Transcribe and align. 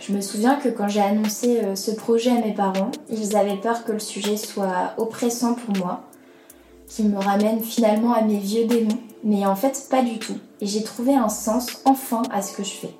Je 0.00 0.12
me 0.12 0.20
souviens 0.20 0.56
que 0.56 0.68
quand 0.68 0.88
j'ai 0.88 1.00
annoncé 1.00 1.60
euh, 1.60 1.74
ce 1.76 1.90
projet 1.90 2.30
à 2.30 2.40
mes 2.40 2.52
parents, 2.52 2.90
ils 3.08 3.36
avaient 3.36 3.56
peur 3.56 3.84
que 3.84 3.92
le 3.92 3.98
sujet 3.98 4.36
soit 4.36 4.94
oppressant 4.98 5.54
pour 5.54 5.76
moi, 5.76 6.02
qu'il 6.86 7.08
me 7.08 7.18
ramène 7.18 7.62
finalement 7.62 8.12
à 8.12 8.20
mes 8.22 8.38
vieux 8.38 8.66
démons, 8.66 8.98
mais 9.24 9.46
en 9.46 9.56
fait 9.56 9.86
pas 9.90 10.02
du 10.02 10.18
tout. 10.18 10.38
Et 10.60 10.66
j'ai 10.66 10.82
trouvé 10.82 11.14
un 11.14 11.28
sens 11.28 11.80
enfin 11.84 12.22
à 12.30 12.42
ce 12.42 12.54
que 12.54 12.62
je 12.62 12.72
fais. 12.72 12.94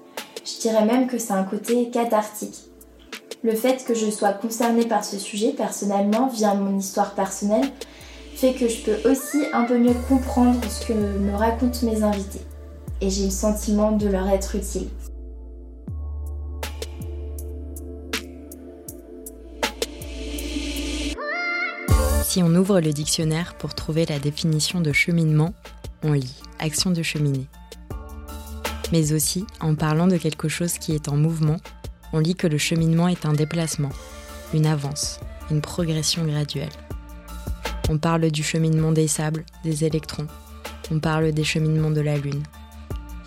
Je 0.44 0.60
dirais 0.60 0.84
même 0.84 1.06
que 1.06 1.18
c'est 1.18 1.32
un 1.32 1.44
côté 1.44 1.90
cathartique. 1.90 2.56
Le 3.42 3.54
fait 3.54 3.84
que 3.84 3.94
je 3.94 4.10
sois 4.10 4.32
concernée 4.32 4.86
par 4.86 5.04
ce 5.04 5.18
sujet 5.18 5.52
personnellement, 5.52 6.28
via 6.28 6.54
mon 6.54 6.78
histoire 6.78 7.14
personnelle, 7.14 7.70
fait 8.34 8.54
que 8.54 8.68
je 8.68 8.82
peux 8.82 9.10
aussi 9.10 9.42
un 9.52 9.64
peu 9.64 9.76
mieux 9.78 9.94
comprendre 10.08 10.58
ce 10.70 10.86
que 10.86 10.92
me 10.92 11.34
racontent 11.34 11.80
mes 11.84 12.02
invités. 12.02 12.40
Et 13.00 13.10
j'ai 13.10 13.26
le 13.26 13.30
sentiment 13.30 13.92
de 13.92 14.08
leur 14.08 14.28
être 14.28 14.56
utile. 14.56 14.88
Si 22.24 22.42
on 22.42 22.54
ouvre 22.54 22.80
le 22.80 22.92
dictionnaire 22.92 23.54
pour 23.56 23.74
trouver 23.74 24.04
la 24.04 24.18
définition 24.18 24.80
de 24.80 24.92
cheminement, 24.92 25.54
on 26.02 26.12
lit 26.12 26.36
action 26.58 26.90
de 26.90 27.02
cheminer. 27.02 27.46
Mais 28.92 29.12
aussi, 29.12 29.46
en 29.60 29.74
parlant 29.74 30.06
de 30.06 30.16
quelque 30.16 30.48
chose 30.48 30.78
qui 30.78 30.94
est 30.94 31.08
en 31.08 31.16
mouvement, 31.16 31.56
on 32.12 32.18
lit 32.18 32.34
que 32.34 32.46
le 32.46 32.58
cheminement 32.58 33.08
est 33.08 33.26
un 33.26 33.32
déplacement, 33.32 33.90
une 34.54 34.66
avance, 34.66 35.20
une 35.50 35.60
progression 35.60 36.24
graduelle. 36.24 36.68
On 37.88 37.98
parle 37.98 38.30
du 38.30 38.42
cheminement 38.42 38.92
des 38.92 39.08
sables, 39.08 39.44
des 39.64 39.84
électrons, 39.84 40.26
on 40.90 41.00
parle 41.00 41.32
des 41.32 41.44
cheminements 41.44 41.90
de 41.90 42.00
la 42.00 42.16
Lune. 42.16 42.42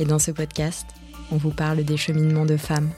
Et 0.01 0.05
dans 0.05 0.19
ce 0.19 0.31
podcast, 0.31 0.87
on 1.31 1.37
vous 1.37 1.51
parle 1.51 1.83
des 1.83 1.95
cheminements 1.95 2.45
de 2.45 2.57
femmes, 2.57 2.89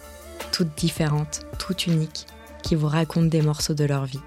toutes 0.52 0.74
différentes, 0.76 1.42
toutes 1.60 1.86
uniques, 1.86 2.26
qui 2.64 2.74
vous 2.74 2.88
racontent 2.88 3.28
des 3.28 3.44
morceaux 3.44 3.76
de 3.76 3.84
leur 3.84 4.06
vie 4.06 4.22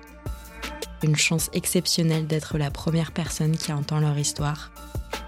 une 1.03 1.17
chance 1.17 1.51
exceptionnelle 1.53 2.27
d'être 2.27 2.59
la 2.59 2.71
première 2.71 3.13
personne 3.13 3.57
qui 3.57 3.73
entend 3.73 4.01
leur 4.01 4.19
histoire, 4.19 4.71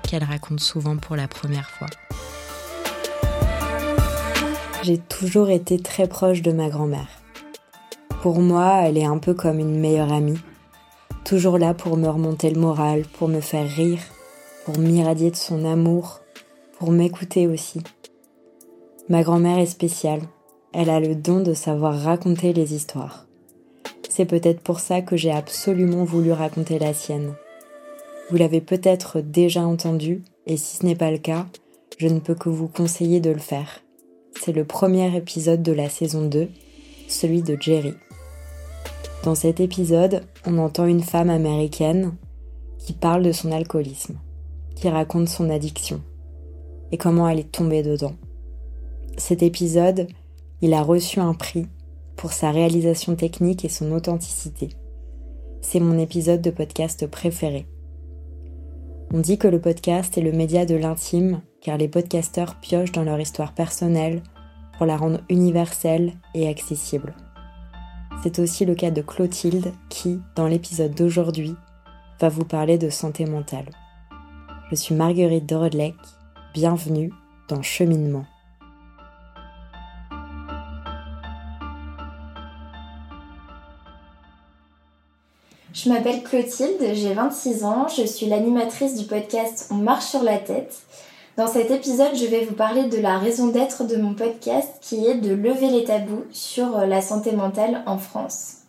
qu'elles 0.02 0.24
racontent 0.24 0.62
souvent 0.62 0.96
pour 0.96 1.16
la 1.16 1.28
première 1.28 1.70
fois. 1.70 1.88
J'ai 4.82 4.98
toujours 4.98 5.50
été 5.50 5.78
très 5.78 6.08
proche 6.08 6.42
de 6.42 6.52
ma 6.52 6.68
grand-mère. 6.68 7.08
Pour 8.22 8.40
moi, 8.40 8.82
elle 8.84 8.98
est 8.98 9.04
un 9.04 9.18
peu 9.18 9.34
comme 9.34 9.58
une 9.58 9.78
meilleure 9.78 10.12
amie, 10.12 10.40
toujours 11.24 11.58
là 11.58 11.74
pour 11.74 11.96
me 11.96 12.08
remonter 12.08 12.50
le 12.50 12.60
moral, 12.60 13.02
pour 13.02 13.28
me 13.28 13.40
faire 13.40 13.68
rire, 13.68 14.00
pour 14.64 14.78
m'irradier 14.78 15.30
de 15.30 15.36
son 15.36 15.64
amour, 15.64 16.20
pour 16.78 16.92
m'écouter 16.92 17.46
aussi. 17.46 17.80
Ma 19.08 19.22
grand-mère 19.22 19.58
est 19.58 19.66
spéciale, 19.66 20.22
elle 20.72 20.90
a 20.90 21.00
le 21.00 21.14
don 21.14 21.40
de 21.40 21.54
savoir 21.54 21.98
raconter 21.98 22.52
les 22.52 22.74
histoires. 22.74 23.26
C'est 24.08 24.26
peut-être 24.26 24.60
pour 24.60 24.80
ça 24.80 25.00
que 25.00 25.16
j'ai 25.16 25.30
absolument 25.30 26.04
voulu 26.04 26.32
raconter 26.32 26.78
la 26.78 26.94
sienne. 26.94 27.34
Vous 28.30 28.36
l'avez 28.36 28.60
peut-être 28.60 29.20
déjà 29.20 29.62
entendu, 29.62 30.22
et 30.46 30.56
si 30.56 30.76
ce 30.76 30.86
n'est 30.86 30.96
pas 30.96 31.10
le 31.10 31.18
cas, 31.18 31.46
je 31.98 32.06
ne 32.06 32.20
peux 32.20 32.34
que 32.34 32.48
vous 32.48 32.68
conseiller 32.68 33.20
de 33.20 33.30
le 33.30 33.38
faire. 33.38 33.80
C'est 34.40 34.52
le 34.52 34.64
premier 34.64 35.16
épisode 35.16 35.62
de 35.62 35.72
la 35.72 35.88
saison 35.88 36.26
2, 36.26 36.48
celui 37.08 37.42
de 37.42 37.56
Jerry. 37.58 37.94
Dans 39.24 39.34
cet 39.34 39.58
épisode, 39.58 40.22
on 40.46 40.58
entend 40.58 40.86
une 40.86 41.02
femme 41.02 41.30
américaine 41.30 42.14
qui 42.78 42.92
parle 42.92 43.22
de 43.22 43.32
son 43.32 43.50
alcoolisme, 43.50 44.18
qui 44.76 44.88
raconte 44.88 45.28
son 45.28 45.50
addiction 45.50 46.02
et 46.92 46.98
comment 46.98 47.28
elle 47.28 47.40
est 47.40 47.52
tombée 47.52 47.82
dedans. 47.82 48.14
Cet 49.16 49.42
épisode, 49.42 50.06
il 50.60 50.74
a 50.74 50.82
reçu 50.82 51.20
un 51.20 51.34
prix 51.34 51.66
pour 52.16 52.32
sa 52.32 52.50
réalisation 52.50 53.14
technique 53.14 53.64
et 53.64 53.68
son 53.68 53.92
authenticité. 53.92 54.70
C'est 55.60 55.80
mon 55.80 55.98
épisode 55.98 56.42
de 56.42 56.50
podcast 56.50 57.06
préféré. 57.06 57.66
On 59.12 59.20
dit 59.20 59.38
que 59.38 59.48
le 59.48 59.60
podcast 59.60 60.18
est 60.18 60.22
le 60.22 60.32
média 60.32 60.66
de 60.66 60.74
l'intime 60.74 61.40
car 61.60 61.78
les 61.78 61.88
podcasteurs 61.88 62.56
piochent 62.60 62.92
dans 62.92 63.04
leur 63.04 63.20
histoire 63.20 63.54
personnelle 63.54 64.22
pour 64.76 64.86
la 64.86 64.96
rendre 64.96 65.20
universelle 65.28 66.12
et 66.34 66.48
accessible. 66.48 67.14
C'est 68.22 68.38
aussi 68.38 68.64
le 68.64 68.74
cas 68.74 68.90
de 68.90 69.02
Clotilde 69.02 69.72
qui, 69.88 70.20
dans 70.34 70.46
l'épisode 70.46 70.94
d'aujourd'hui, 70.94 71.54
va 72.20 72.28
vous 72.28 72.44
parler 72.44 72.78
de 72.78 72.90
santé 72.90 73.26
mentale. 73.26 73.70
Je 74.70 74.74
suis 74.74 74.94
Marguerite 74.94 75.46
Dorodlec, 75.46 75.94
bienvenue 76.58 77.12
dans 77.48 77.62
Cheminement. 77.62 78.24
Je 85.72 85.88
m'appelle 85.88 86.24
Clotilde, 86.24 86.94
j'ai 86.94 87.14
26 87.14 87.62
ans, 87.62 87.86
je 87.96 88.02
suis 88.02 88.26
l'animatrice 88.26 88.96
du 88.96 89.06
podcast 89.06 89.68
On 89.70 89.76
marche 89.76 90.06
sur 90.06 90.24
la 90.24 90.38
tête. 90.38 90.80
Dans 91.36 91.46
cet 91.46 91.70
épisode, 91.70 92.16
je 92.16 92.26
vais 92.26 92.44
vous 92.44 92.56
parler 92.56 92.88
de 92.88 93.00
la 93.00 93.18
raison 93.18 93.46
d'être 93.46 93.84
de 93.84 93.94
mon 93.94 94.14
podcast 94.14 94.68
qui 94.80 95.06
est 95.06 95.14
de 95.14 95.32
lever 95.32 95.70
les 95.70 95.84
tabous 95.84 96.24
sur 96.32 96.76
la 96.78 97.00
santé 97.00 97.30
mentale 97.36 97.84
en 97.86 97.98
France. 97.98 98.62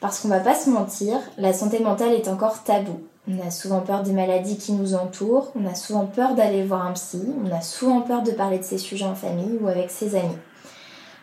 Parce 0.00 0.18
qu'on 0.18 0.28
va 0.28 0.40
pas 0.40 0.56
se 0.56 0.68
mentir, 0.68 1.20
la 1.38 1.52
santé 1.52 1.78
mentale 1.78 2.14
est 2.14 2.26
encore 2.26 2.64
tabou. 2.64 2.98
On 3.28 3.46
a 3.46 3.50
souvent 3.50 3.80
peur 3.80 4.02
des 4.02 4.12
maladies 4.12 4.56
qui 4.56 4.72
nous 4.72 4.94
entourent, 4.94 5.52
on 5.54 5.66
a 5.66 5.74
souvent 5.74 6.06
peur 6.06 6.34
d'aller 6.34 6.64
voir 6.64 6.86
un 6.86 6.92
psy, 6.92 7.22
on 7.44 7.54
a 7.54 7.60
souvent 7.60 8.00
peur 8.00 8.22
de 8.22 8.32
parler 8.32 8.58
de 8.58 8.64
ces 8.64 8.78
sujets 8.78 9.04
en 9.04 9.14
famille 9.14 9.58
ou 9.60 9.68
avec 9.68 9.90
ses 9.90 10.16
amis. 10.16 10.38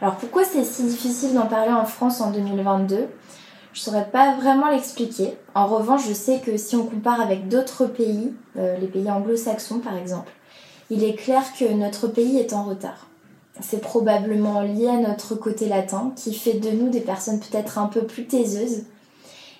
Alors 0.01 0.15
pourquoi 0.15 0.43
c'est 0.43 0.63
si 0.63 0.83
difficile 0.83 1.33
d'en 1.33 1.47
parler 1.47 1.73
en 1.73 1.85
France 1.85 2.21
en 2.21 2.31
2022 2.31 3.07
je 3.77 3.83
saurais 3.83 4.09
pas 4.09 4.35
vraiment 4.35 4.71
l'expliquer. 4.71 5.37
En 5.53 5.67
revanche, 5.67 6.07
je 6.07 6.13
sais 6.13 6.39
que 6.39 6.57
si 6.57 6.75
on 6.75 6.87
compare 6.87 7.21
avec 7.21 7.47
d'autres 7.47 7.85
pays, 7.85 8.33
euh, 8.57 8.75
les 8.77 8.87
pays 8.87 9.07
anglo-saxons 9.11 9.77
par 9.77 9.95
exemple, 9.95 10.31
il 10.89 11.03
est 11.03 11.13
clair 11.13 11.43
que 11.59 11.71
notre 11.73 12.07
pays 12.07 12.39
est 12.39 12.53
en 12.53 12.63
retard. 12.63 13.05
C'est 13.61 13.81
probablement 13.81 14.61
lié 14.61 14.87
à 14.87 14.97
notre 14.97 15.35
côté 15.35 15.67
latin 15.67 16.11
qui 16.15 16.33
fait 16.33 16.53
de 16.53 16.71
nous 16.71 16.89
des 16.89 17.01
personnes 17.01 17.39
peut-être 17.39 17.77
un 17.77 17.85
peu 17.85 18.01
plus 18.01 18.25
taiseuses. 18.25 18.85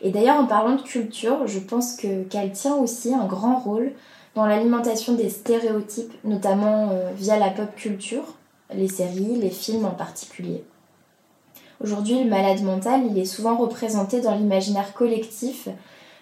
Et 0.01 0.11
d'ailleurs, 0.11 0.39
en 0.39 0.45
parlant 0.45 0.75
de 0.75 0.81
culture, 0.81 1.47
je 1.47 1.59
pense 1.59 1.95
que 1.95 2.23
qu'elle 2.23 2.51
tient 2.51 2.75
aussi 2.75 3.13
un 3.13 3.25
grand 3.25 3.59
rôle 3.59 3.93
dans 4.35 4.45
l'alimentation 4.45 5.13
des 5.13 5.29
stéréotypes, 5.29 6.13
notamment 6.23 6.89
euh, 6.91 7.11
via 7.15 7.39
la 7.39 7.49
pop 7.49 7.73
culture, 7.75 8.35
les 8.73 8.87
séries, 8.87 9.35
les 9.35 9.49
films 9.49 9.85
en 9.85 9.91
particulier. 9.91 10.63
Aujourd'hui, 11.83 12.23
le 12.23 12.29
malade 12.29 12.61
mental, 12.61 13.01
il 13.09 13.17
est 13.17 13.25
souvent 13.25 13.57
représenté 13.57 14.21
dans 14.21 14.35
l'imaginaire 14.35 14.93
collectif 14.93 15.69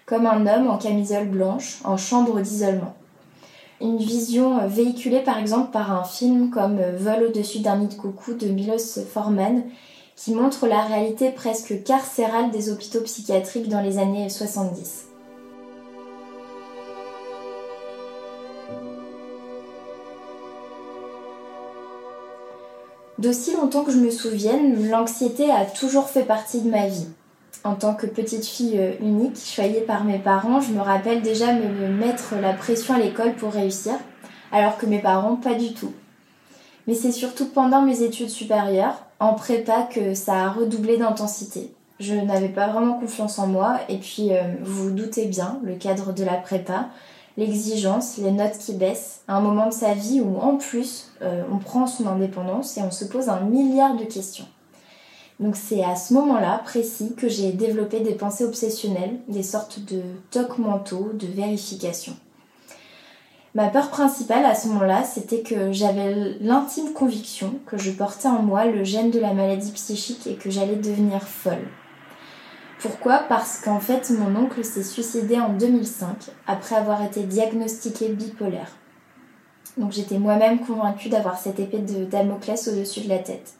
comme 0.06 0.26
un 0.26 0.46
homme 0.46 0.68
en 0.68 0.78
camisole 0.78 1.26
blanche, 1.26 1.80
en 1.84 1.96
chambre 1.96 2.40
d'isolement. 2.40 2.94
Une 3.80 3.98
vision 3.98 4.66
véhiculée 4.66 5.20
par 5.20 5.38
exemple 5.38 5.70
par 5.70 5.92
un 5.92 6.04
film 6.04 6.50
comme 6.50 6.80
Vol 6.96 7.24
au-dessus 7.24 7.58
d'un 7.58 7.76
nid 7.76 7.88
de 7.88 7.94
coucou 7.94 8.32
de 8.34 8.46
Milos 8.46 9.00
Forman, 9.12 9.64
qui 10.16 10.34
montre 10.34 10.66
la 10.66 10.82
réalité 10.82 11.30
presque 11.30 11.82
carcérale 11.84 12.50
des 12.50 12.70
hôpitaux 12.70 13.02
psychiatriques 13.02 13.68
dans 13.68 13.82
les 13.82 13.98
années 13.98 14.28
70. 14.28 15.04
D'aussi 23.18 23.54
longtemps 23.54 23.84
que 23.84 23.92
je 23.92 23.98
me 23.98 24.10
souvienne, 24.10 24.90
l'anxiété 24.90 25.50
a 25.50 25.64
toujours 25.64 26.08
fait 26.08 26.24
partie 26.24 26.60
de 26.60 26.70
ma 26.70 26.86
vie. 26.86 27.08
En 27.64 27.74
tant 27.74 27.94
que 27.94 28.06
petite 28.06 28.44
fille 28.44 28.78
euh, 28.78 28.92
unique, 29.00 29.38
choyée 29.38 29.80
par 29.80 30.04
mes 30.04 30.18
parents, 30.18 30.60
je 30.60 30.72
me 30.72 30.80
rappelle 30.80 31.22
déjà 31.22 31.52
me 31.52 31.88
mettre 31.88 32.34
la 32.40 32.52
pression 32.52 32.94
à 32.94 32.98
l'école 32.98 33.34
pour 33.34 33.52
réussir, 33.52 33.94
alors 34.52 34.76
que 34.76 34.86
mes 34.86 35.00
parents 35.00 35.36
pas 35.36 35.54
du 35.54 35.72
tout. 35.72 35.92
Mais 36.86 36.94
c'est 36.94 37.12
surtout 37.12 37.46
pendant 37.46 37.82
mes 37.82 38.02
études 38.02 38.30
supérieures, 38.30 39.04
en 39.18 39.34
prépa, 39.34 39.88
que 39.92 40.14
ça 40.14 40.44
a 40.44 40.50
redoublé 40.50 40.96
d'intensité. 40.96 41.72
Je 41.98 42.14
n'avais 42.14 42.48
pas 42.48 42.68
vraiment 42.68 42.98
confiance 42.98 43.38
en 43.38 43.46
moi, 43.46 43.78
et 43.88 43.98
puis 43.98 44.32
euh, 44.32 44.42
vous 44.62 44.84
vous 44.84 44.90
doutez 44.90 45.26
bien, 45.26 45.58
le 45.64 45.74
cadre 45.74 46.12
de 46.12 46.24
la 46.24 46.34
prépa, 46.34 46.88
l'exigence, 47.36 48.18
les 48.18 48.30
notes 48.30 48.58
qui 48.58 48.74
baissent, 48.74 49.22
un 49.28 49.40
moment 49.40 49.68
de 49.68 49.72
sa 49.72 49.94
vie 49.94 50.20
où 50.20 50.38
en 50.38 50.56
plus 50.56 51.12
euh, 51.22 51.42
on 51.52 51.58
prend 51.58 51.86
son 51.86 52.06
indépendance 52.06 52.76
et 52.76 52.82
on 52.82 52.90
se 52.90 53.04
pose 53.04 53.28
un 53.28 53.40
milliard 53.40 53.96
de 53.96 54.04
questions. 54.04 54.46
Donc 55.38 55.56
c'est 55.56 55.84
à 55.84 55.96
ce 55.96 56.14
moment-là 56.14 56.62
précis 56.64 57.14
que 57.14 57.28
j'ai 57.28 57.52
développé 57.52 58.00
des 58.00 58.14
pensées 58.14 58.44
obsessionnelles, 58.44 59.20
des 59.28 59.42
sortes 59.42 59.80
de 59.80 60.00
tocs 60.30 60.58
mentaux, 60.58 61.10
de 61.12 61.26
vérification. 61.26 62.14
Ma 63.56 63.68
peur 63.68 63.88
principale 63.88 64.44
à 64.44 64.54
ce 64.54 64.68
moment-là, 64.68 65.02
c'était 65.02 65.40
que 65.40 65.72
j'avais 65.72 66.36
l'intime 66.42 66.92
conviction 66.92 67.54
que 67.64 67.78
je 67.78 67.90
portais 67.90 68.28
en 68.28 68.42
moi 68.42 68.66
le 68.66 68.84
gène 68.84 69.10
de 69.10 69.18
la 69.18 69.32
maladie 69.32 69.72
psychique 69.72 70.26
et 70.26 70.34
que 70.34 70.50
j'allais 70.50 70.76
devenir 70.76 71.22
folle. 71.22 71.66
Pourquoi? 72.80 73.20
Parce 73.30 73.62
qu'en 73.62 73.80
fait, 73.80 74.10
mon 74.10 74.38
oncle 74.38 74.62
s'est 74.62 74.82
suicidé 74.82 75.40
en 75.40 75.54
2005 75.54 76.26
après 76.46 76.76
avoir 76.76 77.02
été 77.02 77.22
diagnostiqué 77.22 78.10
bipolaire. 78.10 78.76
donc 79.78 79.90
j'étais 79.90 80.18
moi-même 80.18 80.58
convaincue 80.58 81.08
d'avoir 81.08 81.38
cette 81.38 81.58
épée 81.58 81.78
de 81.78 82.04
Damoclès 82.04 82.68
au-dessus 82.68 83.00
de 83.00 83.08
la 83.08 83.20
tête. 83.20 83.54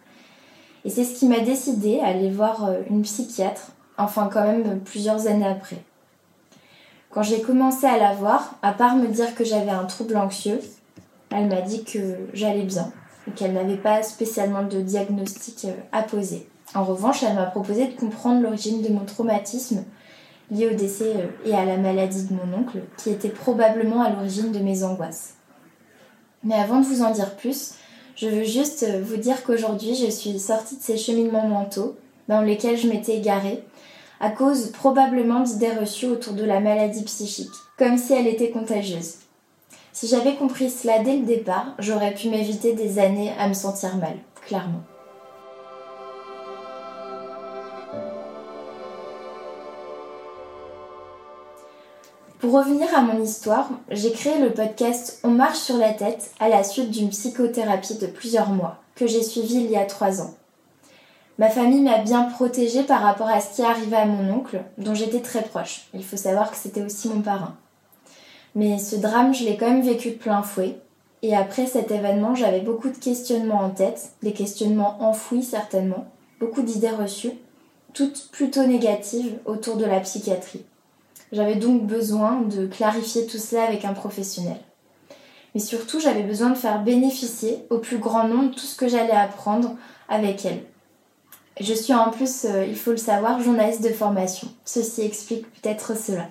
Et 0.84 0.90
c'est 0.90 1.04
ce 1.04 1.18
qui 1.18 1.26
m'a 1.26 1.40
décidé 1.40 2.00
à 2.00 2.08
aller 2.08 2.30
voir 2.30 2.66
euh, 2.66 2.82
une 2.90 3.00
psychiatre, 3.00 3.72
enfin 3.96 4.28
quand 4.30 4.44
même 4.44 4.78
plusieurs 4.80 5.26
années 5.26 5.48
après. 5.48 5.82
Quand 7.16 7.22
j'ai 7.22 7.40
commencé 7.40 7.86
à 7.86 7.96
la 7.96 8.12
voir, 8.12 8.56
à 8.60 8.72
part 8.72 8.94
me 8.94 9.06
dire 9.06 9.34
que 9.34 9.42
j'avais 9.42 9.70
un 9.70 9.86
trouble 9.86 10.18
anxieux, 10.18 10.60
elle 11.30 11.46
m'a 11.46 11.62
dit 11.62 11.82
que 11.82 11.98
j'allais 12.34 12.64
bien 12.64 12.92
et 13.26 13.30
qu'elle 13.30 13.54
n'avait 13.54 13.78
pas 13.78 14.02
spécialement 14.02 14.64
de 14.64 14.82
diagnostic 14.82 15.64
euh, 15.64 15.72
à 15.92 16.02
poser. 16.02 16.46
En 16.74 16.84
revanche, 16.84 17.22
elle 17.22 17.36
m'a 17.36 17.46
proposé 17.46 17.86
de 17.86 17.98
comprendre 17.98 18.42
l'origine 18.42 18.82
de 18.82 18.90
mon 18.90 19.06
traumatisme 19.06 19.82
lié 20.50 20.68
au 20.68 20.74
décès 20.74 21.14
euh, 21.16 21.48
et 21.48 21.54
à 21.54 21.64
la 21.64 21.78
maladie 21.78 22.24
de 22.24 22.34
mon 22.34 22.54
oncle, 22.54 22.82
qui 22.98 23.08
était 23.08 23.30
probablement 23.30 24.02
à 24.02 24.10
l'origine 24.10 24.52
de 24.52 24.58
mes 24.58 24.84
angoisses. 24.84 25.36
Mais 26.44 26.56
avant 26.56 26.80
de 26.80 26.84
vous 26.84 27.00
en 27.02 27.12
dire 27.12 27.34
plus, 27.36 27.76
je 28.14 28.28
veux 28.28 28.44
juste 28.44 28.82
euh, 28.82 29.00
vous 29.02 29.16
dire 29.16 29.42
qu'aujourd'hui, 29.42 29.94
je 29.94 30.10
suis 30.10 30.38
sortie 30.38 30.76
de 30.76 30.82
ces 30.82 30.98
cheminements 30.98 31.48
mentaux 31.48 31.96
dans 32.28 32.42
lesquels 32.42 32.76
je 32.76 32.88
m'étais 32.88 33.16
égarée, 33.16 33.64
à 34.20 34.30
cause 34.30 34.72
probablement 34.72 35.40
d'idées 35.40 35.72
reçues 35.72 36.06
autour 36.06 36.34
de 36.34 36.44
la 36.44 36.60
maladie 36.60 37.04
psychique, 37.04 37.52
comme 37.78 37.98
si 37.98 38.12
elle 38.12 38.26
était 38.26 38.50
contagieuse. 38.50 39.16
Si 39.92 40.08
j'avais 40.08 40.34
compris 40.34 40.70
cela 40.70 40.98
dès 40.98 41.16
le 41.16 41.24
départ, 41.24 41.74
j'aurais 41.78 42.14
pu 42.14 42.28
m'éviter 42.28 42.74
des 42.74 42.98
années 42.98 43.32
à 43.38 43.48
me 43.48 43.54
sentir 43.54 43.96
mal, 43.96 44.16
clairement. 44.46 44.82
Pour 52.38 52.52
revenir 52.52 52.94
à 52.94 53.00
mon 53.00 53.22
histoire, 53.22 53.70
j'ai 53.90 54.12
créé 54.12 54.38
le 54.38 54.52
podcast 54.52 55.20
On 55.24 55.30
marche 55.30 55.58
sur 55.58 55.78
la 55.78 55.92
tête 55.92 56.30
à 56.38 56.48
la 56.48 56.62
suite 56.62 56.90
d'une 56.90 57.08
psychothérapie 57.08 57.96
de 57.96 58.06
plusieurs 58.06 58.50
mois 58.50 58.76
que 58.94 59.06
j'ai 59.06 59.22
suivie 59.22 59.64
il 59.64 59.70
y 59.70 59.76
a 59.76 59.86
trois 59.86 60.20
ans. 60.20 60.34
Ma 61.38 61.50
famille 61.50 61.82
m'a 61.82 61.98
bien 61.98 62.22
protégée 62.24 62.82
par 62.82 63.02
rapport 63.02 63.28
à 63.28 63.40
ce 63.40 63.54
qui 63.54 63.62
arrivait 63.62 63.96
à 63.96 64.06
mon 64.06 64.32
oncle, 64.32 64.62
dont 64.78 64.94
j'étais 64.94 65.20
très 65.20 65.42
proche. 65.42 65.88
Il 65.92 66.02
faut 66.02 66.16
savoir 66.16 66.50
que 66.50 66.56
c'était 66.56 66.82
aussi 66.82 67.08
mon 67.08 67.20
parrain. 67.20 67.56
Mais 68.54 68.78
ce 68.78 68.96
drame, 68.96 69.34
je 69.34 69.44
l'ai 69.44 69.58
quand 69.58 69.70
même 69.70 69.82
vécu 69.82 70.10
de 70.10 70.16
plein 70.16 70.42
fouet. 70.42 70.78
Et 71.20 71.36
après 71.36 71.66
cet 71.66 71.90
événement, 71.90 72.34
j'avais 72.34 72.60
beaucoup 72.60 72.88
de 72.88 72.96
questionnements 72.96 73.60
en 73.60 73.70
tête, 73.70 74.12
des 74.22 74.32
questionnements 74.32 74.96
enfouis 75.00 75.42
certainement, 75.42 76.06
beaucoup 76.40 76.62
d'idées 76.62 76.90
reçues, 76.90 77.32
toutes 77.92 78.28
plutôt 78.32 78.64
négatives 78.64 79.38
autour 79.44 79.76
de 79.76 79.84
la 79.84 80.00
psychiatrie. 80.00 80.64
J'avais 81.32 81.56
donc 81.56 81.86
besoin 81.86 82.40
de 82.42 82.66
clarifier 82.66 83.26
tout 83.26 83.38
cela 83.38 83.64
avec 83.64 83.84
un 83.84 83.92
professionnel. 83.92 84.58
Mais 85.54 85.60
surtout, 85.60 86.00
j'avais 86.00 86.22
besoin 86.22 86.50
de 86.50 86.54
faire 86.54 86.82
bénéficier 86.82 87.66
au 87.68 87.78
plus 87.78 87.98
grand 87.98 88.28
nombre 88.28 88.54
tout 88.54 88.60
ce 88.60 88.76
que 88.76 88.88
j'allais 88.88 89.10
apprendre 89.10 89.74
avec 90.08 90.44
elle. 90.44 90.62
Je 91.58 91.72
suis 91.72 91.94
en 91.94 92.10
plus, 92.10 92.44
euh, 92.44 92.66
il 92.66 92.76
faut 92.76 92.90
le 92.90 92.96
savoir, 92.98 93.40
journaliste 93.40 93.82
de 93.82 93.88
formation. 93.88 94.48
Ceci 94.64 95.02
explique 95.02 95.46
peut-être 95.52 95.96
cela. 95.96 96.28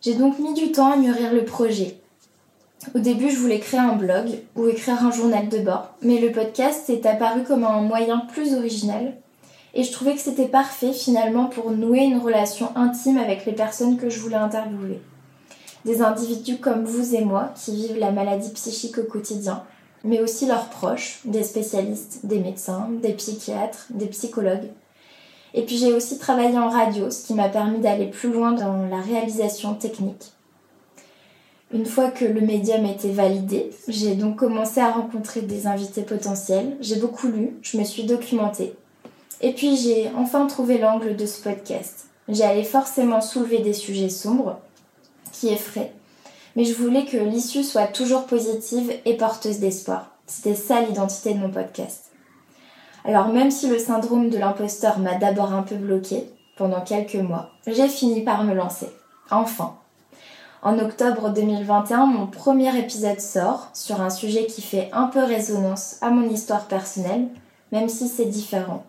J'ai 0.00 0.14
donc 0.14 0.38
mis 0.38 0.54
du 0.54 0.72
temps 0.72 0.92
à 0.92 0.96
mûrir 0.96 1.32
le 1.32 1.44
projet. 1.44 1.98
Au 2.94 2.98
début, 2.98 3.30
je 3.30 3.38
voulais 3.38 3.58
créer 3.58 3.80
un 3.80 3.96
blog 3.96 4.38
ou 4.54 4.68
écrire 4.68 5.04
un 5.04 5.10
journal 5.10 5.48
de 5.48 5.58
bord, 5.58 5.94
mais 6.02 6.20
le 6.20 6.32
podcast 6.32 6.88
est 6.88 7.04
apparu 7.04 7.42
comme 7.42 7.64
un 7.64 7.80
moyen 7.80 8.20
plus 8.20 8.54
original 8.54 9.14
et 9.74 9.82
je 9.82 9.92
trouvais 9.92 10.14
que 10.14 10.20
c'était 10.20 10.48
parfait 10.48 10.94
finalement 10.94 11.46
pour 11.46 11.70
nouer 11.70 12.04
une 12.04 12.18
relation 12.18 12.74
intime 12.76 13.18
avec 13.18 13.44
les 13.44 13.52
personnes 13.52 13.98
que 13.98 14.08
je 14.08 14.20
voulais 14.20 14.36
interviewer. 14.36 15.00
Des 15.84 16.00
individus 16.00 16.56
comme 16.56 16.84
vous 16.84 17.14
et 17.14 17.24
moi 17.24 17.52
qui 17.54 17.76
vivent 17.76 17.98
la 17.98 18.10
maladie 18.10 18.52
psychique 18.54 18.96
au 18.96 19.04
quotidien, 19.04 19.64
mais 20.06 20.20
aussi 20.20 20.46
leurs 20.46 20.68
proches, 20.70 21.20
des 21.24 21.42
spécialistes, 21.42 22.20
des 22.24 22.38
médecins, 22.38 22.88
des 23.02 23.12
psychiatres, 23.12 23.86
des 23.90 24.06
psychologues. 24.06 24.70
Et 25.54 25.62
puis 25.62 25.76
j'ai 25.76 25.92
aussi 25.92 26.18
travaillé 26.18 26.56
en 26.58 26.70
radio, 26.70 27.10
ce 27.10 27.26
qui 27.26 27.34
m'a 27.34 27.48
permis 27.48 27.80
d'aller 27.80 28.06
plus 28.06 28.32
loin 28.32 28.52
dans 28.52 28.86
la 28.86 29.00
réalisation 29.00 29.74
technique. 29.74 30.32
Une 31.72 31.86
fois 31.86 32.10
que 32.10 32.24
le 32.24 32.40
médium 32.40 32.86
était 32.86 33.10
validé, 33.10 33.70
j'ai 33.88 34.14
donc 34.14 34.36
commencé 34.36 34.80
à 34.80 34.92
rencontrer 34.92 35.42
des 35.42 35.66
invités 35.66 36.02
potentiels. 36.02 36.76
J'ai 36.80 36.96
beaucoup 36.96 37.26
lu, 37.26 37.58
je 37.62 37.76
me 37.76 37.84
suis 37.84 38.04
documentée 38.04 38.74
et 39.40 39.52
puis 39.52 39.76
j'ai 39.76 40.10
enfin 40.16 40.46
trouvé 40.46 40.78
l'angle 40.78 41.16
de 41.16 41.26
ce 41.26 41.42
podcast. 41.42 42.06
J'allais 42.28 42.64
forcément 42.64 43.20
soulever 43.20 43.58
des 43.58 43.72
sujets 43.72 44.08
sombres, 44.08 44.58
qui 45.32 45.48
effraient, 45.48 45.92
mais 46.56 46.64
je 46.64 46.74
voulais 46.74 47.04
que 47.04 47.18
l'issue 47.18 47.62
soit 47.62 47.86
toujours 47.86 48.24
positive 48.26 48.92
et 49.04 49.16
porteuse 49.16 49.60
d'espoir. 49.60 50.10
C'était 50.26 50.54
ça 50.54 50.80
l'identité 50.80 51.34
de 51.34 51.38
mon 51.38 51.50
podcast. 51.50 52.10
Alors 53.04 53.28
même 53.28 53.52
si 53.52 53.68
le 53.68 53.78
syndrome 53.78 54.30
de 54.30 54.38
l'imposteur 54.38 54.98
m'a 54.98 55.14
d'abord 55.14 55.52
un 55.52 55.62
peu 55.62 55.76
bloqué 55.76 56.24
pendant 56.56 56.80
quelques 56.80 57.14
mois, 57.14 57.50
j'ai 57.66 57.88
fini 57.88 58.22
par 58.22 58.42
me 58.42 58.54
lancer. 58.54 58.88
Enfin. 59.30 59.76
En 60.62 60.78
octobre 60.80 61.30
2021, 61.30 62.06
mon 62.06 62.26
premier 62.26 62.76
épisode 62.76 63.20
sort 63.20 63.68
sur 63.72 64.00
un 64.00 64.10
sujet 64.10 64.46
qui 64.46 64.62
fait 64.62 64.88
un 64.92 65.04
peu 65.04 65.22
résonance 65.22 65.96
à 66.00 66.10
mon 66.10 66.28
histoire 66.28 66.66
personnelle, 66.66 67.28
même 67.70 67.88
si 67.88 68.08
c'est 68.08 68.24
différent. 68.24 68.82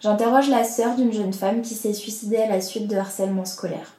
J'interroge 0.00 0.48
la 0.48 0.64
sœur 0.64 0.96
d'une 0.96 1.12
jeune 1.12 1.32
femme 1.32 1.62
qui 1.62 1.74
s'est 1.74 1.92
suicidée 1.92 2.38
à 2.38 2.48
la 2.48 2.60
suite 2.60 2.88
de 2.88 2.96
harcèlement 2.96 3.44
scolaire. 3.44 3.95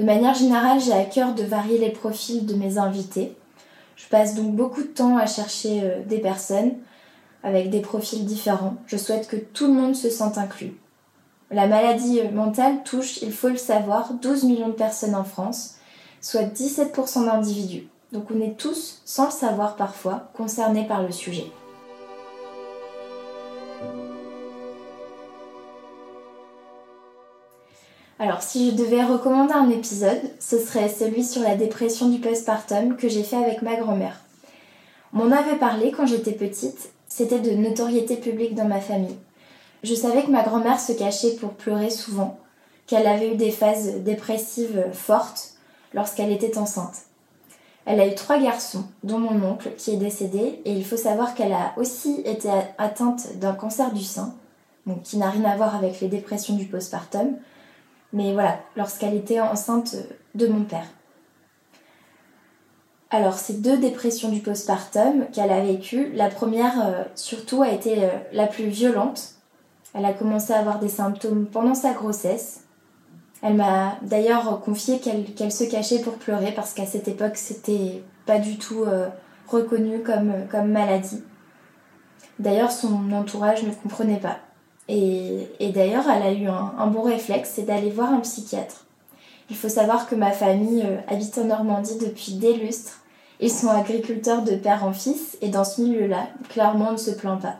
De 0.00 0.06
manière 0.06 0.32
générale, 0.32 0.80
j'ai 0.80 0.94
à 0.94 1.04
cœur 1.04 1.34
de 1.34 1.42
varier 1.42 1.76
les 1.76 1.90
profils 1.90 2.46
de 2.46 2.54
mes 2.54 2.78
invités. 2.78 3.36
Je 3.96 4.08
passe 4.08 4.34
donc 4.34 4.56
beaucoup 4.56 4.80
de 4.80 4.86
temps 4.86 5.18
à 5.18 5.26
chercher 5.26 5.82
euh, 5.82 6.02
des 6.06 6.20
personnes 6.20 6.72
avec 7.42 7.68
des 7.68 7.80
profils 7.80 8.24
différents. 8.24 8.76
Je 8.86 8.96
souhaite 8.96 9.28
que 9.28 9.36
tout 9.36 9.66
le 9.66 9.74
monde 9.74 9.94
se 9.94 10.08
sente 10.08 10.38
inclus. 10.38 10.72
La 11.50 11.66
maladie 11.66 12.20
euh, 12.20 12.30
mentale 12.30 12.82
touche, 12.82 13.20
il 13.20 13.30
faut 13.30 13.50
le 13.50 13.58
savoir, 13.58 14.14
12 14.14 14.44
millions 14.44 14.68
de 14.68 14.72
personnes 14.72 15.14
en 15.14 15.24
France, 15.24 15.74
soit 16.22 16.44
17% 16.44 17.26
d'individus. 17.26 17.86
Donc 18.10 18.30
on 18.34 18.40
est 18.40 18.56
tous, 18.56 19.02
sans 19.04 19.26
le 19.26 19.32
savoir 19.32 19.76
parfois, 19.76 20.30
concernés 20.32 20.86
par 20.86 21.02
le 21.02 21.12
sujet. 21.12 21.52
Alors, 28.22 28.42
si 28.42 28.70
je 28.70 28.76
devais 28.76 29.02
recommander 29.02 29.54
un 29.54 29.70
épisode, 29.70 30.20
ce 30.40 30.58
serait 30.58 30.90
celui 30.90 31.24
sur 31.24 31.40
la 31.40 31.56
dépression 31.56 32.10
du 32.10 32.18
postpartum 32.18 32.98
que 32.98 33.08
j'ai 33.08 33.22
fait 33.22 33.42
avec 33.42 33.62
ma 33.62 33.76
grand-mère. 33.76 34.20
On 35.14 35.24
m'en 35.24 35.34
avait 35.34 35.56
parlé 35.56 35.90
quand 35.90 36.04
j'étais 36.04 36.32
petite, 36.32 36.92
c'était 37.08 37.40
de 37.40 37.52
notoriété 37.52 38.16
publique 38.16 38.54
dans 38.54 38.68
ma 38.68 38.82
famille. 38.82 39.16
Je 39.84 39.94
savais 39.94 40.22
que 40.22 40.30
ma 40.30 40.42
grand-mère 40.42 40.78
se 40.78 40.92
cachait 40.92 41.36
pour 41.36 41.54
pleurer 41.54 41.88
souvent, 41.88 42.38
qu'elle 42.86 43.06
avait 43.06 43.32
eu 43.32 43.36
des 43.36 43.50
phases 43.50 44.02
dépressives 44.02 44.84
fortes 44.92 45.54
lorsqu'elle 45.94 46.30
était 46.30 46.58
enceinte. 46.58 47.06
Elle 47.86 48.00
a 48.00 48.06
eu 48.06 48.14
trois 48.14 48.38
garçons, 48.38 48.84
dont 49.02 49.18
mon 49.18 49.42
oncle 49.48 49.70
qui 49.78 49.92
est 49.92 49.96
décédé, 49.96 50.60
et 50.66 50.74
il 50.74 50.84
faut 50.84 50.98
savoir 50.98 51.34
qu'elle 51.34 51.54
a 51.54 51.72
aussi 51.78 52.20
été 52.26 52.50
atteinte 52.76 53.38
d'un 53.38 53.54
cancer 53.54 53.94
du 53.94 54.04
sein, 54.04 54.34
qui 55.04 55.16
n'a 55.16 55.30
rien 55.30 55.46
à 55.46 55.56
voir 55.56 55.74
avec 55.74 56.02
les 56.02 56.08
dépressions 56.08 56.56
du 56.56 56.66
postpartum, 56.66 57.38
mais 58.12 58.32
voilà, 58.32 58.58
lorsqu'elle 58.76 59.14
était 59.14 59.40
enceinte 59.40 59.96
de 60.34 60.46
mon 60.46 60.64
père. 60.64 60.86
Alors, 63.12 63.34
ces 63.34 63.54
deux 63.54 63.76
dépressions 63.76 64.28
du 64.28 64.40
postpartum 64.40 65.26
qu'elle 65.32 65.50
a 65.50 65.60
vécues, 65.60 66.12
la 66.14 66.28
première 66.28 66.86
euh, 66.86 67.02
surtout 67.16 67.62
a 67.62 67.70
été 67.70 68.04
euh, 68.04 68.08
la 68.32 68.46
plus 68.46 68.66
violente. 68.66 69.34
Elle 69.94 70.04
a 70.04 70.12
commencé 70.12 70.52
à 70.52 70.60
avoir 70.60 70.78
des 70.78 70.88
symptômes 70.88 71.46
pendant 71.46 71.74
sa 71.74 71.92
grossesse. 71.92 72.64
Elle 73.42 73.54
m'a 73.54 73.96
d'ailleurs 74.02 74.60
confié 74.60 75.00
qu'elle 75.00 75.50
se 75.50 75.64
cachait 75.64 76.00
pour 76.00 76.18
pleurer 76.18 76.52
parce 76.52 76.72
qu'à 76.72 76.86
cette 76.86 77.08
époque, 77.08 77.36
c'était 77.36 78.04
pas 78.26 78.38
du 78.38 78.58
tout 78.58 78.84
euh, 78.84 79.08
reconnu 79.48 80.02
comme, 80.02 80.32
comme 80.48 80.70
maladie. 80.70 81.24
D'ailleurs, 82.38 82.70
son 82.70 83.12
entourage 83.12 83.64
ne 83.64 83.72
comprenait 83.72 84.20
pas. 84.20 84.38
Et, 84.92 85.70
d'ailleurs, 85.72 86.08
elle 86.10 86.22
a 86.22 86.32
eu 86.32 86.48
un, 86.48 86.86
bon 86.88 87.02
réflexe, 87.02 87.52
c'est 87.54 87.62
d'aller 87.62 87.90
voir 87.90 88.12
un 88.12 88.20
psychiatre. 88.20 88.86
Il 89.48 89.56
faut 89.56 89.68
savoir 89.68 90.08
que 90.08 90.16
ma 90.16 90.32
famille 90.32 90.82
euh, 90.84 90.98
habite 91.06 91.38
en 91.38 91.44
Normandie 91.44 91.98
depuis 91.98 92.34
des 92.34 92.54
lustres. 92.54 93.00
Ils 93.38 93.52
sont 93.52 93.68
agriculteurs 93.68 94.42
de 94.42 94.56
père 94.56 94.84
en 94.84 94.92
fils 94.92 95.38
et 95.40 95.48
dans 95.48 95.64
ce 95.64 95.80
milieu-là, 95.80 96.28
clairement, 96.48 96.88
on 96.90 96.92
ne 96.92 96.96
se 96.96 97.12
plaint 97.12 97.40
pas. 97.40 97.56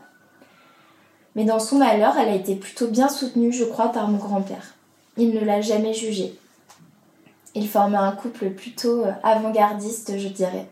Mais 1.35 1.45
dans 1.45 1.59
son 1.59 1.77
malheur, 1.77 2.17
elle 2.17 2.29
a 2.29 2.35
été 2.35 2.55
plutôt 2.55 2.87
bien 2.87 3.07
soutenue, 3.07 3.53
je 3.53 3.63
crois, 3.63 3.89
par 3.89 4.09
mon 4.09 4.17
grand-père. 4.17 4.75
Il 5.17 5.33
ne 5.33 5.39
l'a 5.39 5.61
jamais 5.61 5.93
jugée. 5.93 6.37
Il 7.55 7.67
formait 7.67 7.97
un 7.97 8.11
couple 8.11 8.49
plutôt 8.51 9.05
euh, 9.05 9.11
avant-gardiste, 9.23 10.17
je 10.17 10.27
dirais. 10.27 10.67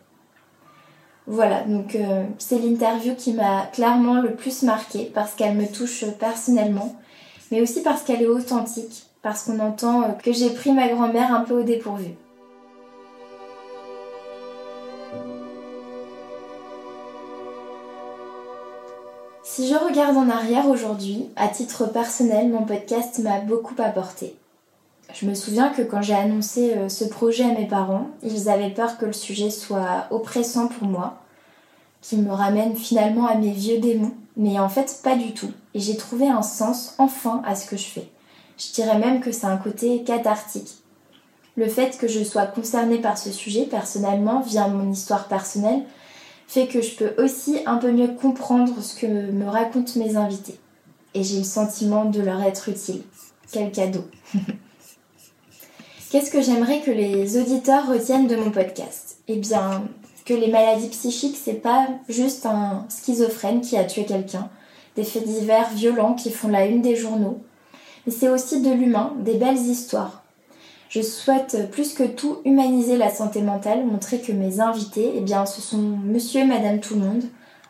Voilà, 1.31 1.61
donc 1.61 1.93
euh, 1.93 2.23
c'est 2.39 2.57
l'interview 2.57 3.13
qui 3.13 3.33
m'a 3.33 3.67
clairement 3.71 4.19
le 4.19 4.33
plus 4.33 4.63
marquée 4.63 5.11
parce 5.13 5.35
qu'elle 5.35 5.53
me 5.53 5.67
touche 5.67 6.03
personnellement, 6.19 6.95
mais 7.51 7.61
aussi 7.61 7.83
parce 7.83 8.01
qu'elle 8.01 8.23
est 8.23 8.27
authentique, 8.27 9.03
parce 9.21 9.43
qu'on 9.43 9.59
entend 9.59 10.01
euh, 10.01 10.07
que 10.23 10.33
j'ai 10.33 10.49
pris 10.49 10.71
ma 10.71 10.87
grand-mère 10.87 11.31
un 11.31 11.41
peu 11.41 11.53
au 11.53 11.61
dépourvu. 11.61 12.15
Si 19.43 19.67
je 19.67 19.75
regarde 19.75 20.17
en 20.17 20.29
arrière 20.29 20.67
aujourd'hui, 20.67 21.29
à 21.35 21.47
titre 21.47 21.85
personnel, 21.85 22.49
mon 22.49 22.63
podcast 22.63 23.19
m'a 23.19 23.39
beaucoup 23.39 23.75
apporté. 23.77 24.35
Je 25.13 25.25
me 25.25 25.33
souviens 25.33 25.69
que 25.69 25.81
quand 25.81 26.01
j'ai 26.01 26.13
annoncé 26.13 26.73
euh, 26.73 26.87
ce 26.87 27.03
projet 27.03 27.43
à 27.43 27.53
mes 27.57 27.67
parents, 27.67 28.07
ils 28.21 28.47
avaient 28.47 28.69
peur 28.69 28.97
que 28.97 29.05
le 29.05 29.13
sujet 29.13 29.49
soit 29.49 30.07
oppressant 30.11 30.67
pour 30.67 30.87
moi, 30.87 31.17
qu'il 32.01 32.21
me 32.21 32.31
ramène 32.31 32.75
finalement 32.75 33.25
à 33.27 33.35
mes 33.35 33.51
vieux 33.51 33.79
démons, 33.79 34.13
mais 34.37 34.59
en 34.59 34.69
fait 34.69 34.99
pas 35.03 35.15
du 35.15 35.33
tout. 35.33 35.51
Et 35.73 35.79
j'ai 35.79 35.97
trouvé 35.97 36.27
un 36.27 36.43
sens 36.43 36.93
enfin 36.99 37.41
à 37.45 37.55
ce 37.55 37.65
que 37.65 37.75
je 37.75 37.87
fais. 37.87 38.09
Je 38.57 38.71
dirais 38.71 38.99
même 38.99 39.19
que 39.19 39.31
c'est 39.31 39.47
un 39.47 39.57
côté 39.57 40.03
cathartique. 40.03 40.77
Le 41.55 41.67
fait 41.67 41.97
que 41.97 42.07
je 42.07 42.23
sois 42.23 42.45
concernée 42.45 42.99
par 42.99 43.17
ce 43.17 43.31
sujet 43.31 43.63
personnellement 43.63 44.41
via 44.41 44.67
mon 44.67 44.91
histoire 44.91 45.27
personnelle 45.27 45.83
fait 46.47 46.67
que 46.67 46.81
je 46.81 46.95
peux 46.95 47.21
aussi 47.21 47.59
un 47.65 47.77
peu 47.77 47.91
mieux 47.91 48.07
comprendre 48.07 48.81
ce 48.81 48.95
que 48.95 49.07
me 49.07 49.47
racontent 49.47 49.99
mes 49.99 50.15
invités. 50.15 50.59
Et 51.13 51.23
j'ai 51.23 51.39
le 51.39 51.43
sentiment 51.43 52.05
de 52.05 52.21
leur 52.21 52.41
être 52.43 52.69
utile. 52.69 53.01
Quel 53.51 53.71
cadeau 53.71 54.05
Qu'est-ce 56.09 56.31
que 56.31 56.41
j'aimerais 56.41 56.79
que 56.79 56.89
les 56.89 57.39
auditeurs 57.39 57.87
retiennent 57.87 58.25
de 58.25 58.35
mon 58.35 58.49
podcast? 58.49 59.19
Eh 59.27 59.35
bien, 59.35 59.83
que 60.25 60.33
les 60.33 60.49
maladies 60.49 60.87
psychiques, 60.87 61.37
c'est 61.39 61.61
pas 61.61 61.85
juste 62.07 62.47
un 62.47 62.87
schizophrène 62.89 63.61
qui 63.61 63.77
a 63.77 63.83
tué 63.83 64.05
quelqu'un, 64.05 64.49
des 64.95 65.03
faits 65.03 65.23
divers 65.23 65.69
violents 65.69 66.15
qui 66.15 66.31
font 66.31 66.47
la 66.47 66.65
une 66.65 66.81
des 66.81 66.95
journaux, 66.95 67.37
mais 68.07 68.11
c'est 68.11 68.27
aussi 68.27 68.61
de 68.61 68.71
l'humain, 68.71 69.13
des 69.19 69.35
belles 69.35 69.59
histoires. 69.59 70.23
Je 70.89 71.03
souhaite 71.03 71.69
plus 71.69 71.93
que 71.93 72.05
tout 72.05 72.37
humaniser 72.43 72.97
la 72.97 73.11
santé 73.11 73.43
mentale, 73.43 73.85
montrer 73.85 74.19
que 74.19 74.31
mes 74.31 74.61
invités, 74.61 75.11
eh 75.15 75.21
bien, 75.21 75.45
ce 75.45 75.61
sont 75.61 75.77
monsieur 75.77 76.41
et 76.41 76.45
madame 76.45 76.79
tout 76.79 76.95
le 76.95 77.01
monde, 77.01 77.23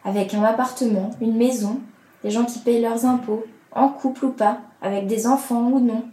avec 0.06 0.34
un 0.34 0.44
appartement, 0.44 1.10
une 1.20 1.36
maison, 1.36 1.82
des 2.24 2.32
gens 2.32 2.46
qui 2.46 2.60
payent 2.60 2.82
leurs 2.82 3.04
impôts, 3.04 3.44
en 3.76 3.90
couple 3.90 4.28
ou 4.28 4.32
pas, 4.32 4.60
avec 4.82 5.08
des 5.08 5.28
enfants 5.28 5.70
ou 5.74 5.82
non, 5.82 6.04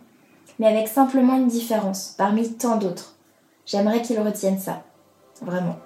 mais 0.59 0.67
avec 0.67 0.88
simplement 0.88 1.37
une 1.37 1.49
différence 1.49 2.15
parmi 2.17 2.53
tant 2.53 2.76
d'autres. 2.76 3.15
J'aimerais 3.67 4.03
qu'ils 4.03 4.21
retiennent 4.21 4.59
ça. 4.59 4.83
Vraiment. 5.43 5.76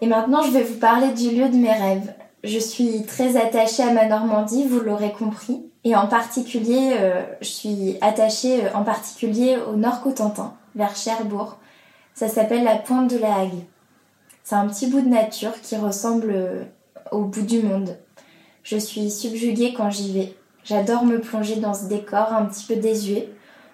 Et 0.00 0.06
maintenant, 0.06 0.42
je 0.42 0.50
vais 0.50 0.62
vous 0.62 0.78
parler 0.78 1.08
du 1.12 1.30
lieu 1.30 1.48
de 1.48 1.56
mes 1.56 1.72
rêves. 1.72 2.14
Je 2.44 2.58
suis 2.58 3.04
très 3.04 3.36
attachée 3.36 3.82
à 3.82 3.92
ma 3.92 4.06
Normandie, 4.06 4.66
vous 4.66 4.80
l'aurez 4.80 5.12
compris. 5.12 5.64
Et 5.84 5.96
en 5.96 6.06
particulier, 6.06 6.94
euh, 6.98 7.22
je 7.40 7.48
suis 7.48 7.96
attachée 8.00 8.64
euh, 8.64 8.74
en 8.74 8.84
particulier 8.84 9.56
au 9.56 9.76
nord 9.76 10.02
Cotentin, 10.02 10.54
vers 10.74 10.94
Cherbourg. 10.96 11.56
Ça 12.14 12.28
s'appelle 12.28 12.64
la 12.64 12.76
Pointe 12.76 13.10
de 13.10 13.18
la 13.18 13.34
Hague. 13.36 13.64
C'est 14.42 14.54
un 14.54 14.66
petit 14.68 14.86
bout 14.86 15.00
de 15.00 15.08
nature 15.08 15.60
qui 15.60 15.76
ressemble 15.76 16.30
euh, 16.30 16.64
au 17.12 17.22
bout 17.22 17.42
du 17.42 17.62
monde. 17.62 17.96
Je 18.62 18.76
suis 18.76 19.10
subjuguée 19.10 19.74
quand 19.76 19.90
j'y 19.90 20.12
vais. 20.12 20.34
J'adore 20.64 21.04
me 21.04 21.20
plonger 21.20 21.56
dans 21.56 21.74
ce 21.74 21.86
décor 21.86 22.32
un 22.32 22.46
petit 22.46 22.64
peu 22.66 22.76
désuet, 22.76 23.28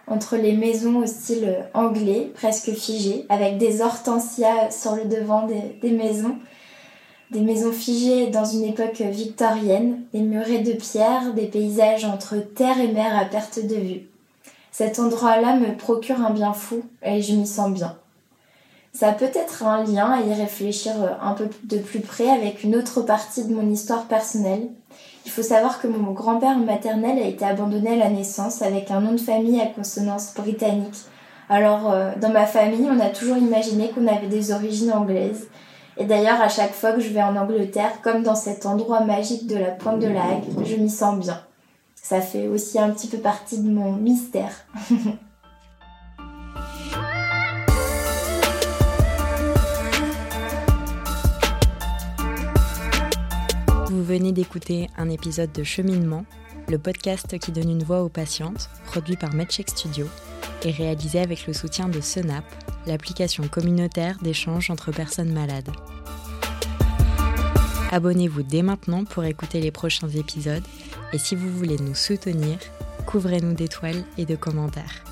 entre 0.06 0.36
les 0.36 0.52
maisons 0.52 0.98
au 0.98 1.06
style 1.06 1.64
anglais, 1.72 2.30
presque 2.34 2.72
figées, 2.72 3.24
avec 3.28 3.56
des 3.56 3.80
hortensias 3.80 4.70
sur 4.70 4.94
le 4.94 5.06
devant 5.06 5.46
des, 5.46 5.90
maisons, 5.90 6.36
des 7.30 7.40
maisons 7.40 7.72
figées 7.72 8.26
dans 8.26 8.44
une 8.44 8.64
époque 8.64 9.00
victorienne, 9.00 10.02
des 10.12 10.20
murets 10.20 10.62
de 10.62 10.72
pierre, 10.72 11.32
des 11.32 11.46
paysages 11.46 12.04
entre 12.04 12.36
terre 12.36 12.78
et 12.78 12.92
mer 12.92 13.18
à 13.18 13.24
perte 13.24 13.64
de 13.64 13.76
vue. 13.76 14.08
Cet 14.70 14.98
endroit-là 14.98 15.56
me 15.56 15.76
procure 15.76 16.20
un 16.20 16.30
bien 16.30 16.52
fou 16.52 16.82
et 17.02 17.22
je 17.22 17.34
m'y 17.34 17.46
sens 17.46 17.72
bien. 17.72 17.96
Ça 18.94 19.08
a 19.08 19.12
peut-être 19.12 19.64
un 19.64 19.84
lien 19.84 20.10
à 20.10 20.20
y 20.20 20.34
réfléchir 20.34 20.92
euh, 21.02 21.12
un 21.22 21.32
peu 21.32 21.48
de 21.64 21.78
plus 21.78 22.00
près 22.00 22.28
avec 22.28 22.62
une 22.62 22.76
autre 22.76 23.00
partie 23.00 23.44
de 23.44 23.54
mon 23.54 23.70
histoire 23.70 24.04
personnelle. 24.04 24.68
Il 25.24 25.30
faut 25.30 25.42
savoir 25.42 25.80
que 25.80 25.86
mon 25.86 26.12
grand-père 26.12 26.58
maternel 26.58 27.18
a 27.18 27.26
été 27.26 27.44
abandonné 27.44 27.92
à 27.92 27.96
la 27.96 28.10
naissance 28.10 28.60
avec 28.60 28.90
un 28.90 29.00
nom 29.00 29.12
de 29.12 29.20
famille 29.20 29.60
à 29.60 29.66
consonance 29.66 30.34
britannique. 30.34 30.96
Alors, 31.48 31.90
euh, 31.90 32.12
dans 32.20 32.30
ma 32.30 32.44
famille, 32.44 32.86
on 32.90 33.00
a 33.00 33.08
toujours 33.08 33.38
imaginé 33.38 33.90
qu'on 33.90 34.06
avait 34.06 34.26
des 34.26 34.52
origines 34.52 34.92
anglaises. 34.92 35.48
Et 35.96 36.04
d'ailleurs, 36.04 36.40
à 36.40 36.48
chaque 36.48 36.72
fois 36.72 36.92
que 36.92 37.00
je 37.00 37.10
vais 37.10 37.22
en 37.22 37.36
Angleterre, 37.36 38.00
comme 38.02 38.22
dans 38.22 38.34
cet 38.34 38.66
endroit 38.66 39.00
magique 39.00 39.46
de 39.46 39.56
la 39.56 39.70
pointe 39.70 40.00
de 40.00 40.08
la 40.08 40.22
Hague, 40.22 40.64
je 40.64 40.76
m'y 40.76 40.90
sens 40.90 41.18
bien. 41.18 41.40
Ça 41.94 42.20
fait 42.20 42.46
aussi 42.46 42.78
un 42.78 42.90
petit 42.90 43.08
peu 43.08 43.18
partie 43.18 43.58
de 43.58 43.70
mon 43.70 43.92
mystère. 43.92 44.66
venez 54.12 54.32
d'écouter 54.32 54.90
un 54.98 55.08
épisode 55.08 55.52
de 55.52 55.64
Cheminement, 55.64 56.26
le 56.68 56.76
podcast 56.76 57.38
qui 57.38 57.50
donne 57.50 57.70
une 57.70 57.82
voix 57.82 58.02
aux 58.02 58.10
patientes, 58.10 58.68
produit 58.84 59.16
par 59.16 59.32
MedCheck 59.32 59.70
Studio 59.70 60.06
et 60.64 60.70
réalisé 60.70 61.18
avec 61.18 61.46
le 61.46 61.54
soutien 61.54 61.88
de 61.88 61.98
Senap, 62.02 62.44
l'application 62.86 63.48
communautaire 63.48 64.18
d'échange 64.20 64.68
entre 64.68 64.92
personnes 64.92 65.32
malades. 65.32 65.70
Abonnez-vous 67.90 68.42
dès 68.42 68.60
maintenant 68.60 69.06
pour 69.06 69.24
écouter 69.24 69.62
les 69.62 69.70
prochains 69.70 70.10
épisodes 70.10 70.66
et 71.14 71.18
si 71.18 71.34
vous 71.34 71.48
voulez 71.48 71.78
nous 71.78 71.94
soutenir, 71.94 72.58
couvrez-nous 73.06 73.54
d'étoiles 73.54 74.04
et 74.18 74.26
de 74.26 74.36
commentaires. 74.36 75.04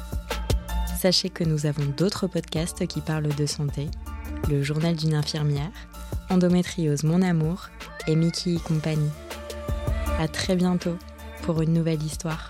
Sachez 0.98 1.30
que 1.30 1.44
nous 1.44 1.64
avons 1.64 1.86
d'autres 1.96 2.26
podcasts 2.26 2.86
qui 2.86 3.00
parlent 3.00 3.34
de 3.34 3.46
santé, 3.46 3.88
le 4.50 4.62
journal 4.62 4.94
d'une 4.94 5.14
infirmière, 5.14 5.72
Endométriose 6.30 7.02
Mon 7.02 7.22
Amour 7.22 7.70
et 8.06 8.14
Mickey 8.14 8.56
compagnie. 8.64 9.10
À 10.20 10.28
très 10.28 10.54
bientôt 10.54 10.96
pour 11.42 11.60
une 11.60 11.72
nouvelle 11.72 12.02
histoire. 12.02 12.46